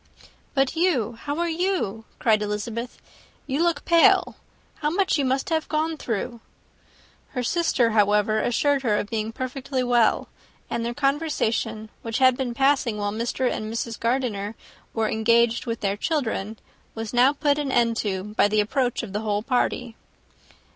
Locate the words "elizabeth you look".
2.41-3.85